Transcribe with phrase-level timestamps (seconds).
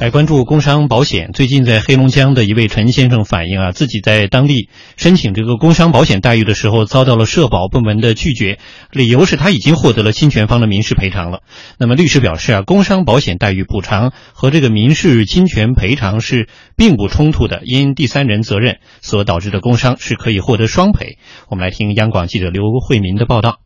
[0.00, 1.32] 来关注工伤保险。
[1.32, 8.60] 最近在黑龙江的一位陈先生反映啊，自己在当地申请这个工伤保险待遇的时候，遭到了社保部门的拒绝，
[8.92, 11.40] 理由是他已经获得了侵权方的民事赔偿了。
[11.80, 21.18] 那么律师表示啊，工伤保险待遇补偿和这个民事侵权赔偿是并不冲突的，因第三人责任所导致的工伤是可以获得双赔。
[21.50, 23.56] 我们来听央广记者刘慧民的报道。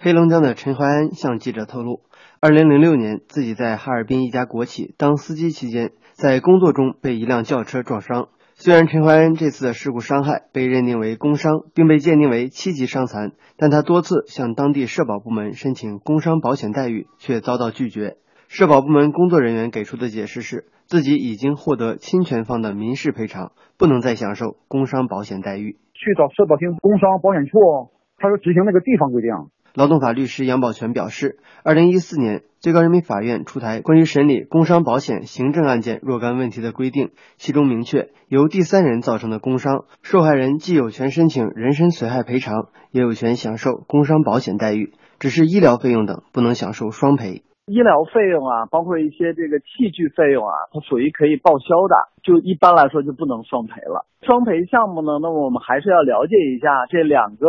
[0.00, 2.00] 黑龙江的陈怀安向记者透露。
[2.44, 8.30] 二零零六年，自己在哈尔滨一家国企当司机期间，在工作中被一辆轿车撞伤。
[8.56, 18.16] 虽然陈怀恩这次的事故伤害被认定为工伤，并被鉴定为七级伤残，但他多次向当地社保部门申请工伤保险待遇，却遭到拒绝。
[18.48, 25.78] 社保部门工作人员给出的解释是，自己已经获得侵权方的民事赔偿，不能再享受工伤保险待遇。
[25.94, 29.30] 去找社保厅工伤保险处，他说执行那个地方规定。
[29.74, 47.42] 劳动法律师杨宝全表示，二零一四年最高人民法院出台关于审理工伤保险行政案件若干问题的规定，其中明确，由第三人造成的工伤，受害人既有权申请人身损害赔偿，也有权享受工伤保险待遇，只是医疗费用等不能享受双赔。
[47.64, 54.04] 医疗费用啊，包括一些这个器具费用啊，它属于可以报销的，就一般来说就不能双赔了。
[54.20, 57.48] 双赔项目呢，那么我们还是要了解一下这两个。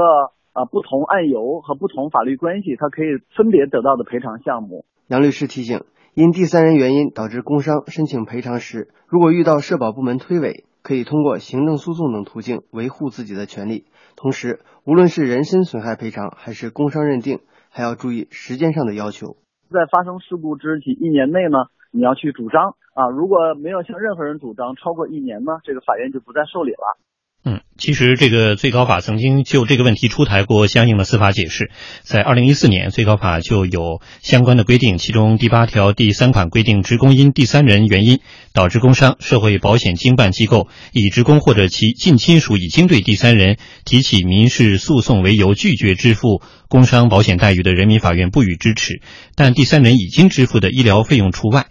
[0.53, 4.85] 啊，不同案由和不同法律关系，他可以分别得到的赔偿项目。
[5.07, 5.81] 杨律师提醒，
[6.13, 13.85] 因第三人原因导致工伤申请赔偿时，如果遇到社保部门推诿，可以通过行政诉讼等途径维护自己的权利。
[14.15, 17.39] 同时，无论是人身损害赔偿还是工伤认定，
[17.71, 19.37] 还要注意时间上的要求。
[19.71, 21.57] 在发生事故之起一年内呢，
[21.91, 26.99] 你要去主张啊，如果没有向任何人主张超过一年呢，这个法院就不再受理了。
[27.45, 38.21] 嗯，其实这个最高法曾经就这个问题出台过相应的司法解释，在二零一四年，最高法就有相关的规定，其中第八条第三款规定，职工因第三人原因
[38.53, 49.01] 导致工伤，社会保险经办机构以职工或者其近亲属已经对第三人提起民事诉讼为由拒绝支付工伤保险待遇的，人民法院不予支持，
[49.35, 51.65] 但第三人已经支付的医疗费用除外。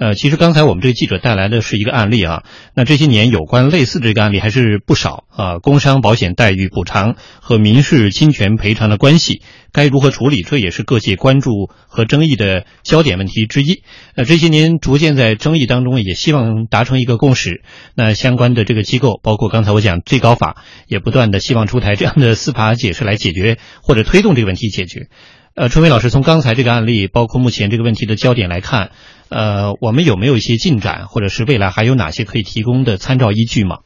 [0.00, 2.42] 呃，其实刚才我们这个记者带来的是一个案例啊，
[2.74, 5.58] 那这些年有关类似的这个案例还是不少啊。
[5.58, 11.50] 工伤保险待遇补偿和民事侵权赔偿的关系该如何处理，这也是各界关注
[11.86, 13.82] 和争议的焦点问题之一。
[14.16, 17.62] 那这些年逐渐在争议当中，也希望达成一个共识。
[17.94, 25.08] 那相关的这个机构，包括刚才我讲最高法，也不断的希望出台这样的司法解释来解决或者推动这个问题解决。
[25.54, 28.92] 呃，春梅老师从刚才这个案例，包括目前这个问题的焦点来看。
[29.28, 33.78] 呃，我们有没有一些进展，或者是未来还有哪些可以提供的参照依据吗？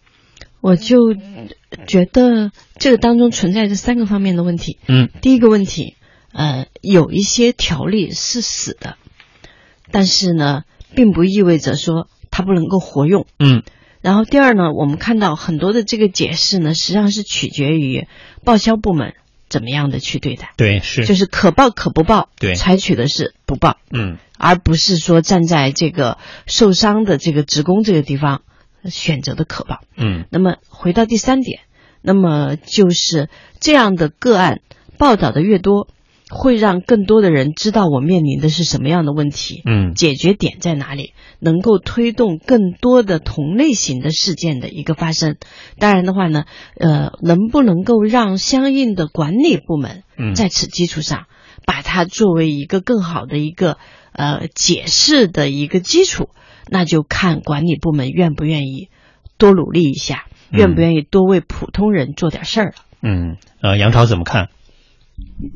[0.63, 1.15] 我就
[1.87, 4.79] 觉得这个当中存在着三个方面的问题。
[4.89, 5.97] 嗯，第一个问题，
[6.33, 8.97] 呃，有一些条例是死的，
[9.91, 10.63] 但是呢，
[10.95, 13.27] 并不意味着说它不能够活用。
[13.39, 13.63] 嗯，
[14.01, 18.07] 然后第二呢，我们看到很多的这个解释呢，实际上是取决于
[18.45, 19.13] 报销部门。
[19.55, 20.51] 怎么样的去对待？
[20.57, 28.43] 对，是就是可报可不报，对，采取的是不报，嗯，而不是说站在这个受伤的这个职工这个地方
[28.91, 30.25] 选择的可报，嗯。
[30.31, 31.61] 那么回到第三点，
[32.03, 33.29] 那么就是
[33.61, 34.61] 这样的个案
[34.99, 35.87] 报道的越多。
[36.31, 45.37] 会让更多的人知道我面临的是什么样的问题，嗯，解决点在哪里，能够推动更多的同类型的事件的一个发生。
[45.79, 46.45] 当然的话呢，
[46.79, 50.03] 呃，能不能够让相应的管理部门
[50.35, 51.27] 在此基础上，
[51.67, 53.77] 把它作为一个更好的一个
[54.13, 56.31] 呃解释的一个基础，
[56.71, 58.89] 那就看管理部门愿不愿意
[59.37, 62.75] 多努力一下，愿不愿意多为普通人做点事儿了。
[63.03, 64.49] 嗯，呃，杨超怎么看？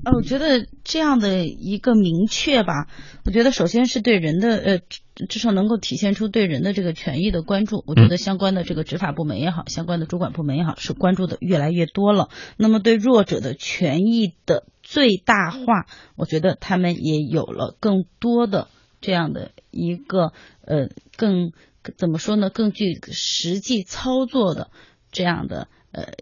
[0.05, 2.87] 呃，我觉得这样的一个明确吧，
[3.25, 4.81] 我觉得首先是对人的呃，
[5.29, 7.83] 至少能够体现出对人的这个权益的关注。
[7.87, 12.29] 我觉得相关的这个执法部门也好，相关的主管部门也好，是关注的越来越多了。
[12.57, 15.87] 那么对弱者的权益的最大化，
[16.17, 18.69] 我觉得他们也有了更多的
[19.01, 20.33] 这样的一个
[20.65, 21.53] 呃，更
[21.97, 22.49] 怎么说呢？
[22.49, 24.71] 更具实际操作的
[25.11, 26.13] 这样的呃。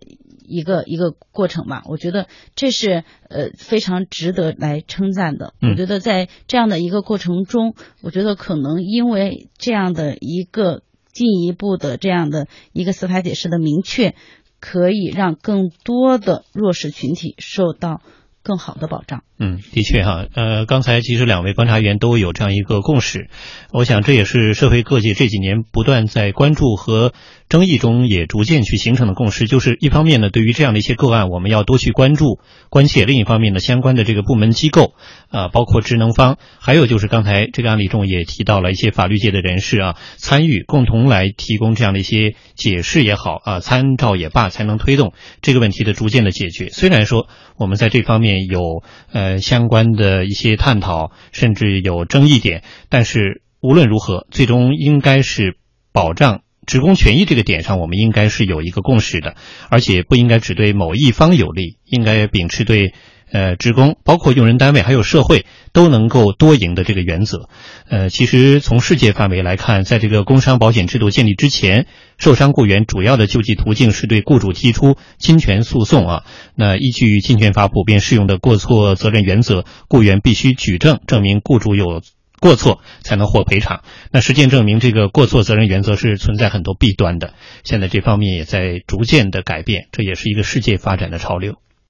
[0.48, 5.54] 一个一个过程吧，我觉得这是呃非常值得来称赞的。
[5.60, 10.82] 我觉得在这样的一个过程中，我觉得可能因为这样的一个
[11.12, 14.14] 进一步的这样的一个司法解释的明确，
[14.60, 18.00] 可以让更多的弱势群体受到。
[18.46, 19.25] 更好的保障。
[19.40, 23.28] 嗯，的确哈，呃，刚才其实两位观察员都有这样一个共识，
[23.72, 27.12] 我想这也是社会各界这几年不断在关注和
[27.48, 32.40] 争议中也逐渐去形成的共识，就是一方面呢，对于这样的一些个案，我们要多去关注、
[32.70, 34.94] 关切；另一方面呢，相关的这个部门机构
[35.28, 46.70] 啊，包括职能方，还有就是刚才这个案例中也提到了一些法律界的人士啊，参与共同来提供这样的一些解释也好啊，参照也罢，才能推动这个问题的逐渐的解决。
[46.70, 48.82] 虽然说我们在这方面有
[49.12, 55.56] 呃相关的一些探讨，甚至有争议点，但是无论如何，最终应该是
[55.93, 56.40] 保障。
[56.67, 59.37] 职工权益这个点上，我们应该是有一个共识的，
[59.71, 62.93] 而且不应该只对某一方有利，应该秉持对
[63.31, 67.49] 呃职工、包括用人单位还有社会都能够多赢的这个原则。
[67.89, 71.87] 呃，其实从世界范围来看，在这个工伤保险制度建立之前，
[72.19, 76.25] 受伤雇员主要的救济途径是对雇主提出侵权诉讼啊。
[76.57, 82.03] 那依据侵权法普遍适用的过错责任原则，雇员必须举证证明雇主有。
[82.41, 87.35] 过错才能获赔偿，那实践证明这个过错责任原则是存在很多弊端的。
[87.65, 91.56] 现在这方面也在逐渐的改变，这也是一个世界发展的潮流。